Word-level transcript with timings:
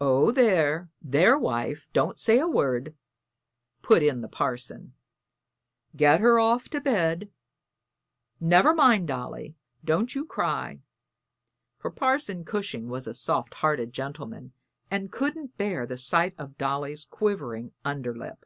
"Oh, 0.00 0.32
there, 0.32 0.90
there, 1.00 1.38
wife; 1.38 1.86
don't 1.92 2.18
say 2.18 2.40
a 2.40 2.48
word," 2.48 2.96
put 3.82 4.02
in 4.02 4.20
the 4.20 4.26
parson. 4.28 4.94
"Get 5.94 6.18
her 6.18 6.40
off 6.40 6.68
to 6.70 6.80
bed. 6.80 7.30
Never 8.40 8.74
mind, 8.74 9.06
Dolly, 9.06 9.54
don't 9.84 10.12
you 10.12 10.24
cry;" 10.26 10.80
for 11.78 11.92
Parson 11.92 12.44
Cushing 12.44 12.88
was 12.88 13.06
a 13.06 13.14
soft 13.14 13.54
hearted 13.54 13.92
gentleman 13.92 14.54
and 14.90 15.12
couldn't 15.12 15.56
bear 15.56 15.86
the 15.86 15.98
sight 15.98 16.34
of 16.36 16.58
Dolly's 16.58 17.04
quivering 17.04 17.72
under 17.84 18.12
lip. 18.12 18.44